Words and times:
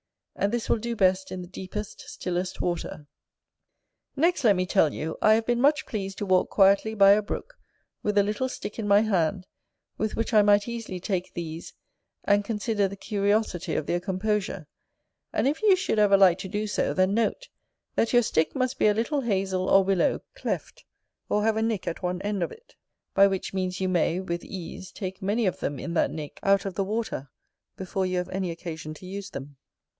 And 0.35 0.51
this 0.51 0.67
will 0.67 0.79
do 0.79 0.95
best 0.95 1.31
in 1.31 1.43
the 1.43 1.47
deepest 1.47 1.99
stillest 2.01 2.59
water. 2.61 3.05
Next, 4.15 4.43
let 4.43 4.55
me 4.55 4.65
tell 4.65 4.91
you, 4.91 5.15
I 5.21 5.35
have 5.35 5.45
been 5.45 5.61
much 5.61 5.85
pleased 5.85 6.17
to 6.17 6.25
walk 6.25 6.49
quietly 6.49 6.95
by 6.95 7.11
a 7.11 7.21
brook, 7.21 7.59
with 8.01 8.17
a 8.17 8.23
little 8.23 8.49
stick 8.49 8.79
in 8.79 8.87
my 8.87 9.01
hand, 9.01 9.45
with 9.99 10.15
which 10.15 10.33
I 10.33 10.41
might 10.41 10.67
easily 10.67 10.99
take 10.99 11.35
these, 11.35 11.75
and 12.23 12.43
consider 12.43 12.87
the 12.87 12.95
curiosity 12.95 13.75
of 13.75 13.85
their 13.85 13.99
composure: 13.99 14.65
and 15.31 15.47
if 15.47 15.61
you 15.61 15.75
should 15.75 15.99
ever 15.99 16.17
like 16.17 16.39
to 16.39 16.47
do 16.49 16.65
so, 16.65 16.95
then 16.95 17.13
note, 17.13 17.47
that 17.93 18.11
your 18.11 18.23
stick 18.23 18.55
must 18.55 18.79
be 18.79 18.87
a 18.87 18.95
little 18.95 19.21
hazel, 19.21 19.69
or 19.69 19.83
willow, 19.83 20.21
cleft, 20.33 20.83
or 21.29 21.43
have 21.43 21.57
a 21.57 21.61
nick 21.61 21.87
at 21.87 22.01
one 22.01 22.19
end 22.23 22.41
of 22.41 22.51
it, 22.51 22.73
by 23.13 23.27
which 23.27 23.53
means 23.53 23.79
you 23.79 23.87
may, 23.87 24.19
with 24.19 24.43
ease, 24.43 24.91
take 24.91 25.21
many 25.21 25.45
of 25.45 25.59
them 25.59 25.77
in 25.77 25.93
that 25.93 26.09
nick 26.09 26.39
out 26.41 26.65
of 26.65 26.73
the 26.73 26.83
water, 26.85 27.29
before 27.77 28.07
you 28.07 28.17
have 28.17 28.29
any 28.29 28.49
occasion 28.49 28.95
to 28.95 29.05
use 29.05 29.29
them. 29.29 29.57